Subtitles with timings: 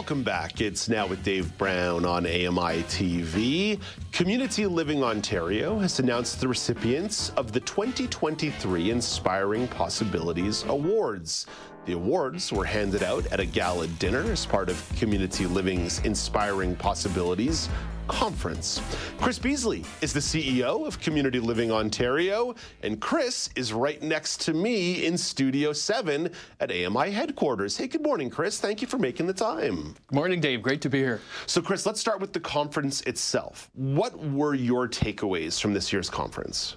[0.00, 0.62] Welcome back.
[0.62, 3.78] It's now with Dave Brown on AMI TV.
[4.12, 11.46] Community Living Ontario has announced the recipients of the 2023 Inspiring Possibilities Awards.
[11.86, 16.74] The awards were handed out at a gala dinner as part of Community Living's Inspiring
[16.74, 17.68] Possibilities
[18.10, 18.82] conference.
[19.20, 24.52] Chris Beesley is the CEO of Community Living Ontario, and Chris is right next to
[24.52, 27.76] me in Studio 7 at AMI headquarters.
[27.76, 28.58] Hey, good morning, Chris.
[28.58, 29.94] Thank you for making the time.
[30.08, 30.60] Good morning, Dave.
[30.60, 31.20] Great to be here.
[31.46, 33.70] So, Chris, let's start with the conference itself.
[33.74, 36.76] What were your takeaways from this year's conference?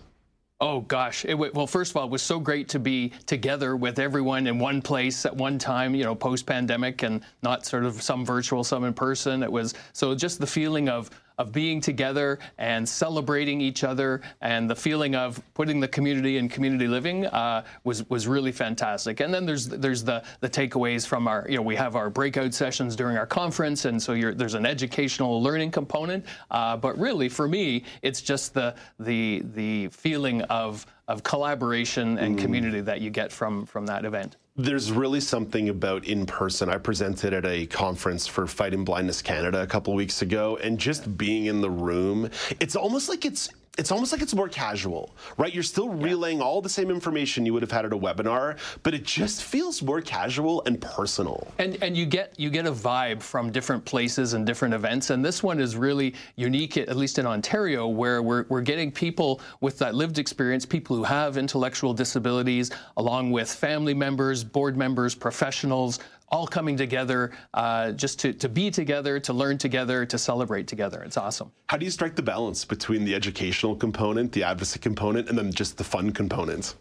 [0.60, 1.26] Oh gosh!
[1.26, 4.60] It, well, first of all, it was so great to be together with everyone in
[4.60, 5.94] one place at one time.
[5.94, 9.44] You know, post-pandemic, and not sort of some virtual, some in person.
[9.44, 14.70] It was so just the feeling of of being together and celebrating each other and
[14.70, 19.20] the feeling of putting the community in community living uh, was was really fantastic.
[19.20, 22.53] And then there's there's the the takeaways from our you know we have our breakout
[22.53, 26.25] sessions during our conference, and so there's an educational learning component.
[26.52, 32.38] Uh, but really, for me, it's just the the the feeling of of collaboration and
[32.38, 32.42] mm.
[32.42, 34.38] community that you get from from that event.
[34.56, 36.70] There's really something about in person.
[36.70, 41.18] I presented at a conference for Fighting Blindness Canada a couple weeks ago, and just
[41.18, 45.52] being in the room, it's almost like it's it's almost like it's more casual, right?
[45.52, 48.94] You're still relaying all the same information you would have had at a webinar, but
[48.94, 51.48] it just feels more casual and personal.
[51.58, 55.26] And and you get you get a vibe from different places and different events, and
[55.26, 59.80] this one is really unique, at least in Ontario, where we're we're getting people with
[59.80, 66.00] that lived experience, people who have intellectual disabilities, along with family members, board members, professionals,
[66.34, 71.04] all coming together uh, just to, to be together, to learn together, to celebrate together.
[71.04, 71.52] It's awesome.
[71.70, 75.54] How do you strike the balance between the educational component, the advocacy component, and then
[75.54, 76.74] just the fun component?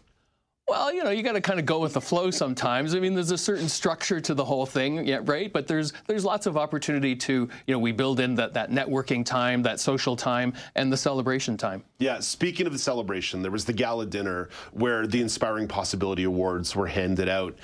[0.73, 2.95] Well, you know, you got to kind of go with the flow sometimes.
[2.95, 5.53] I mean, there's a certain structure to the whole thing, yeah, right?
[5.53, 9.23] But there's there's lots of opportunity to, you know, we build in that that networking
[9.23, 11.83] time, that social time, and the celebration time.
[11.99, 12.19] Yeah.
[12.21, 16.87] Speaking of the celebration, there was the gala dinner where the Inspiring Possibility Awards were
[16.87, 17.55] handed out.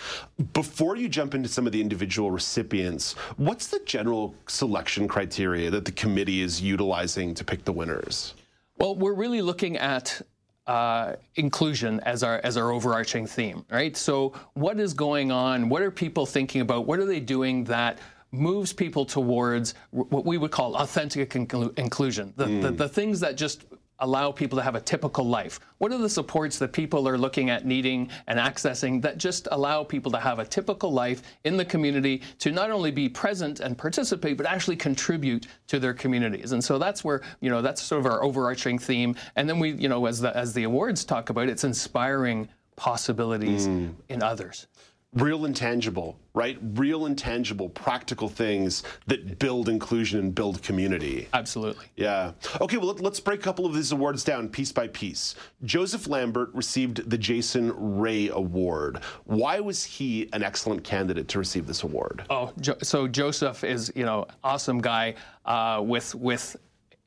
[0.53, 5.85] Before you jump into some of the individual recipients, what's the general selection criteria that
[5.85, 8.35] the committee is utilizing to pick the winners?
[8.77, 10.21] Well, we're really looking at
[10.69, 13.97] uh, inclusion as our as our overarching theme, right?
[13.97, 15.67] So, what is going on?
[15.67, 16.85] What are people thinking about?
[16.85, 17.97] What are they doing that
[18.31, 22.33] moves people towards what we would call authentic inclusion?
[22.37, 22.61] The, mm.
[22.61, 23.65] the, the things that just
[23.99, 25.59] allow people to have a typical life?
[25.77, 29.83] What are the supports that people are looking at needing and accessing that just allow
[29.83, 33.77] people to have a typical life in the community to not only be present and
[33.77, 36.51] participate, but actually contribute to their communities?
[36.51, 39.15] And so that's where, you know, that's sort of our overarching theme.
[39.35, 43.67] And then we, you know, as the, as the awards talk about, it's inspiring possibilities
[43.67, 43.93] mm.
[44.07, 44.67] in others
[45.13, 46.57] real intangible, right?
[46.61, 51.27] Real intangible, practical things that build inclusion and build community.
[51.33, 51.87] Absolutely.
[51.95, 52.33] Yeah.
[52.61, 55.35] Okay, well, let, us break a couple of these awards down piece by piece.
[55.63, 58.99] Joseph Lambert received the Jason Ray Award.
[59.25, 62.23] Why was he an excellent candidate to receive this award?
[62.29, 62.53] Oh,
[62.83, 65.15] so Joseph is, you know, awesome guy
[65.45, 66.55] uh, with with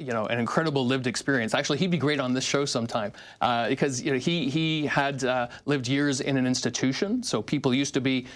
[0.02, 1.54] you know, an incredible lived experience.
[1.54, 5.24] Actually, he'd be great on this show sometime uh, because you know he he had
[5.24, 8.26] uh, lived years in an institution, so people used to be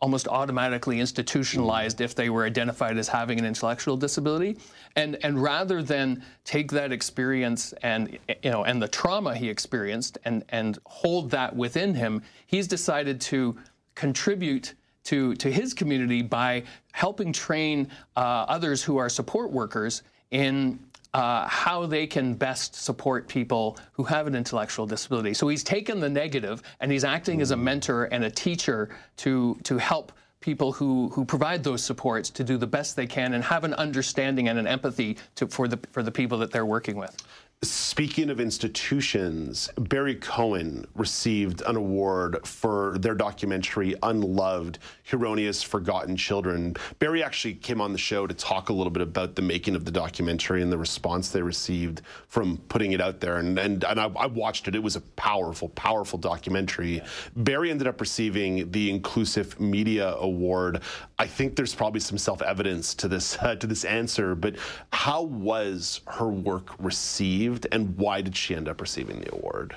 [0.00, 4.56] almost automatically institutionalized if they were identified as having an intellectual disability
[4.94, 10.18] and and rather than take that experience and you know and the trauma he experienced
[10.24, 13.56] and and hold that within him he's decided to
[13.94, 16.62] contribute to to his community by
[16.92, 20.78] helping train uh, others who are support workers in
[21.16, 25.32] uh, how they can best support people who have an intellectual disability.
[25.32, 29.58] So he's taken the negative and he's acting as a mentor and a teacher to
[29.62, 33.42] to help people who, who provide those supports to do the best they can and
[33.42, 36.96] have an understanding and an empathy to, for the for the people that they're working
[36.96, 37.16] with.
[37.62, 46.76] Speaking of institutions, Barri Cohen received an award for their documentary Unloved Huronia's Forgotten Children.
[46.98, 49.86] Barri actually came on the show to talk a little bit about the making of
[49.86, 53.38] the documentary and the response they received from putting it out there.
[53.38, 54.74] And, and, and I, I watched it.
[54.74, 57.00] It was a powerful, powerful documentary.
[57.36, 60.82] Barri ended up receiving the Inclusive Media Award.
[61.18, 64.56] I think there's probably some self evidence to this, uh, to this answer, but
[64.92, 69.74] how was her work received and why did she end up receiving the award?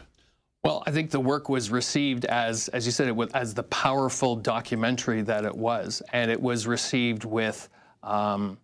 [0.63, 3.63] Well, I think the work was received as, as you said, it was, as the
[3.63, 7.69] powerful documentary that it was, and it was received with
[8.03, 8.57] um,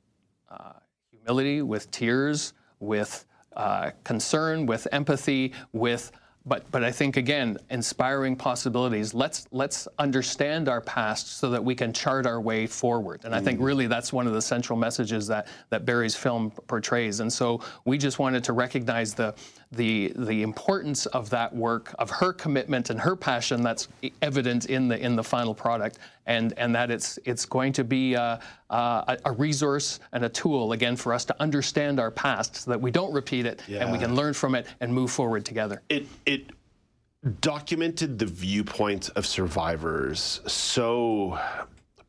[0.49, 0.73] uh,
[1.09, 3.25] humility, with tears, with
[3.55, 6.11] uh, concern, with empathy, with
[6.45, 9.13] but but I think again, inspiring possibilities.
[9.13, 13.21] Let's let's understand our past so that we can chart our way forward.
[13.23, 13.65] And I think mm.
[13.65, 17.19] really that's one of the central messages that that Barri's film portrays.
[17.19, 19.33] And so we just wanted to recognize the
[19.71, 23.87] the the importance of that work, of her commitment and her passion that's
[24.21, 28.13] evident in the in the final product, and and that it's it's going to be
[28.13, 28.39] a,
[28.69, 32.81] a, a resource and a tool again for us to understand our past, so that
[32.81, 33.81] we don't repeat it yeah.
[33.81, 35.81] and we can learn from it and move forward together.
[35.89, 36.51] It it
[37.41, 41.39] documented the viewpoint of survivors so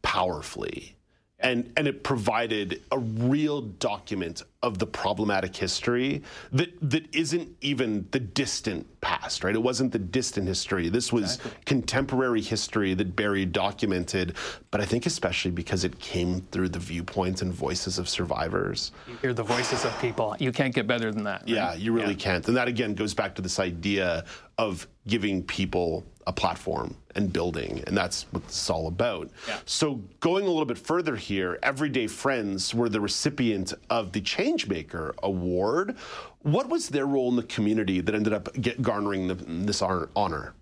[0.02, 0.96] powerfully
[1.40, 8.06] and and it provided a real document of the problematic history that that isn't even
[8.10, 11.62] the distant past right it wasn't the distant history this was exactly.
[11.66, 14.34] contemporary history that barry documented
[14.70, 19.16] but i think especially because it came through the viewpoints and voices of survivors you
[19.20, 21.48] hear the voices of people you can't get better than that right?
[21.48, 22.18] yeah you really yeah.
[22.18, 24.24] can't and that again goes back to this idea
[24.58, 29.30] of giving people a platform and building, and that's what it's all about.
[29.46, 29.58] Yeah.
[29.64, 35.14] So, going a little bit further here, Everyday Friends were the recipient of the Changemaker
[35.22, 35.96] Award.
[36.42, 40.54] What was their role in the community that ended up get, garnering the, this honor?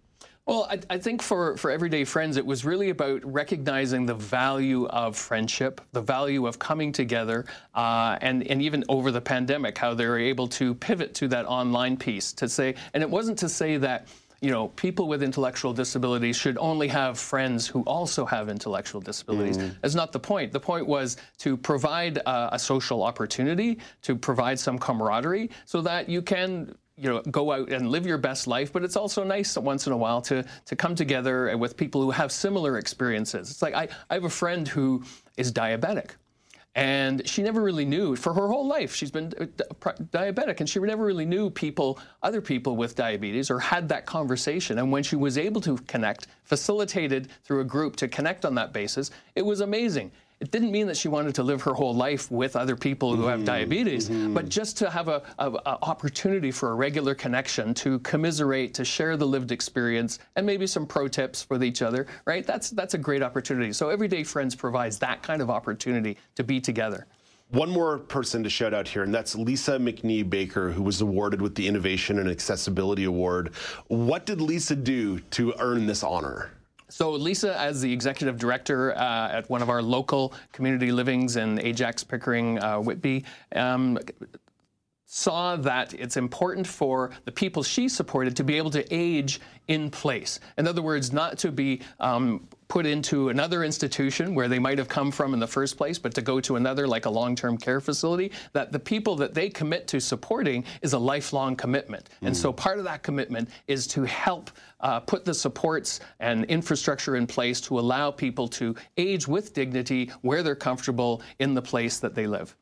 [0.47, 4.87] Well, I, I, think for, for Everyday Friends, it was really about recognizing the value
[4.89, 9.95] of friendship, the value of coming together, uh, and, and even over the pandemic, how
[9.95, 13.49] they were able to pivot to that online piece to say, and it wasn't to
[13.49, 14.07] say that
[14.41, 19.59] you know, people with intellectual disabilities should only have friends who also have intellectual disabilities.
[19.59, 19.77] Mm.
[19.81, 20.53] That's not the point.
[20.53, 26.09] The point was to provide uh, a social opportunity, to provide some camaraderie, so that
[26.09, 29.59] you can you know go out and live your best life but it's also nice
[29.59, 33.63] once in a while to to come together with people who have similar experiences it's
[33.63, 35.03] like i, I have a friend who
[35.37, 36.11] is diabetic
[36.75, 39.47] and she never really knew, for her whole life, she's been uh,
[40.11, 44.79] diabetic, and she never really knew people, other people with diabetes, or had that conversation.
[44.79, 48.73] And when she was able to connect, facilitated through a group to connect on that
[48.73, 50.11] basis, it was amazing.
[50.41, 53.23] It didn't mean that she wanted to live her whole life with other people who
[53.23, 53.31] mm-hmm.
[53.31, 54.35] have diabetes, mm-hmm.
[54.35, 58.85] but just to have a, a, a, opportunity for a regular connection, to commiserate, to
[58.85, 62.07] share the lived experience, and maybe some pro tips with each other.
[62.27, 62.47] Right?
[62.47, 63.73] That's that's a great opportunity.
[63.73, 67.07] So Everyday Friends provides that kind of opportunity to be together.
[67.51, 71.41] One more person to shout out here, and that's Lisa McNee Baker, who was awarded
[71.41, 73.55] with the Innovation and Accessibility Award.
[73.87, 76.51] What did Lisa do to earn this honor?
[76.89, 81.59] So Lisa, as the executive director uh, at one of our local community livings in
[81.61, 83.99] Ajax, Pickering, uh, Whitby, um,
[85.07, 89.91] saw that it's important for the people she supported to be able to age in
[89.91, 90.41] place.
[90.59, 94.89] In other words, not to be um, put into another institution where they might have
[94.89, 97.57] come from in the first place, but to go to another, like a long term
[97.57, 102.11] care facility, that the people that they commit to supporting is a lifelong commitment.
[102.21, 102.27] Mm.
[102.27, 102.57] And so mm.
[102.57, 104.51] part of that commitment is to help
[104.81, 110.11] uh, put the supports and infrastructure in place to allow people to age with dignity
[110.23, 112.57] where they're comfortable in the place that they live.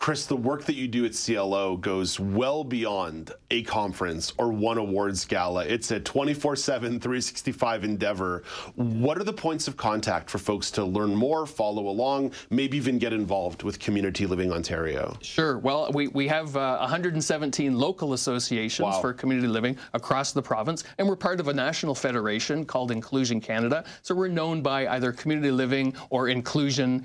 [0.00, 4.78] Chris, the work that you do at CLO goes well beyond a conference or one
[4.78, 5.66] awards gala.
[5.66, 8.42] It's a 24 7, 365 endeavor.
[8.76, 12.98] What are the points of contact for folks to learn more, follow along, maybe even
[12.98, 15.18] get involved with Community Living Ontario?
[15.20, 15.58] Sure.
[15.58, 19.02] Well, we, we have uh, 117 local associations wow.
[19.02, 23.38] for community living across the province, and we're part of a national federation called Inclusion
[23.38, 23.84] Canada.
[24.00, 27.04] So we're known by either community living or inclusion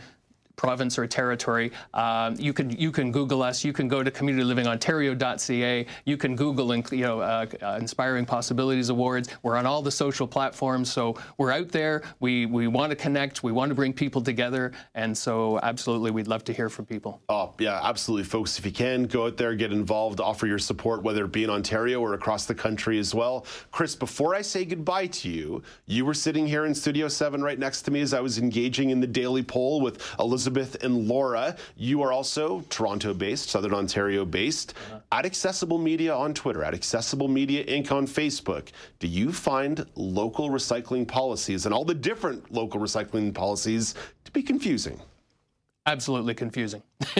[0.56, 1.72] province or territory.
[1.94, 3.64] Um, you can you can Google us.
[3.64, 5.86] You can go to communitylivingontario.ca.
[6.06, 9.30] You can Google you know uh, uh, Inspiring Possibilities Awards.
[9.44, 12.04] We're on all the social platforms, so we're out there.
[12.20, 13.44] We we want to connect.
[13.44, 17.22] We want to bring people together, and so absolutely, we'd love to hear from people.
[17.30, 18.58] Oh yeah, absolutely, folks.
[18.58, 21.50] If you can go out there, get involved, offer your support, whether it be in
[21.50, 23.46] Ontario or across the country as well.
[23.72, 27.60] Chris, before I say goodbye to you, you were sitting here in Studio Seven right
[27.60, 30.45] next to me as I was engaging in the daily poll with Elizabeth.
[30.46, 31.56] Elizabeth and Laura.
[31.76, 35.00] You are also Toronto based, Southern Ontario based, uh-huh.
[35.12, 37.92] at Accessible Media on Twitter, at Accessible Media Inc.
[37.92, 38.68] on Facebook.
[39.00, 44.44] Do you find local recycling policies and all the different local recycling policies to be
[44.44, 45.00] confusing?
[45.88, 46.84] Absolutely confusing.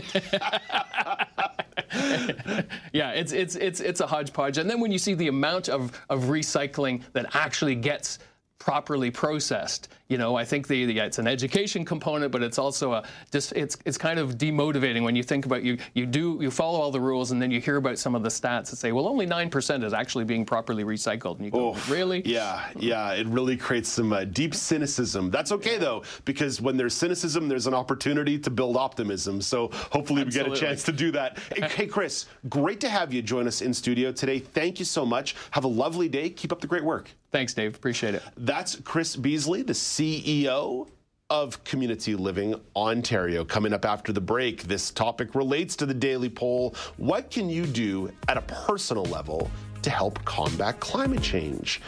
[2.94, 4.60] yeah, it's it's it's it's a hodgepodge.
[4.60, 8.20] And then when you see the amount of, of recycling that actually gets
[8.66, 9.90] properly processed.
[10.08, 13.54] You know, I think the, the, it's an education component, but it's also a just
[13.54, 16.92] it's it's kind of demotivating when you think about you you do you follow all
[16.92, 19.26] the rules and then you hear about some of the stats that say well only
[19.26, 23.26] nine percent is actually being properly recycled and you go oh, really yeah yeah it
[23.28, 25.32] really creates some uh, deep cynicism.
[25.32, 29.42] That's okay though because when there's cynicism there's an opportunity to build optimism.
[29.42, 30.52] So hopefully Absolutely.
[30.52, 31.40] we get a chance to do that.
[31.72, 34.38] hey Chris, great to have you join us in studio today.
[34.38, 35.36] Thank you so much.
[35.52, 36.30] Have a lovely day.
[36.30, 37.10] Keep up the great work.
[37.36, 37.76] Thanks, Dave.
[37.76, 38.24] Appreciate it.
[38.38, 40.90] That's Chris Beesley, the CEO
[41.30, 43.46] of Community Living Ontario.
[43.46, 46.76] Coming up after the break, this topic relates to the daily poll.
[46.98, 49.50] What can you do at a personal level
[49.84, 51.80] to help combat climate change?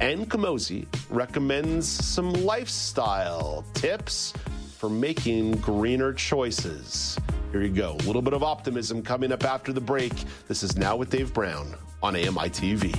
[0.00, 4.32] And Kamosi recommends some lifestyle tips
[4.78, 7.18] for making greener choices.
[7.52, 7.92] Here you go.
[7.92, 10.14] A little bit of optimism coming up after the break.
[10.48, 12.98] This is Now with Dave Brown on AMI TV.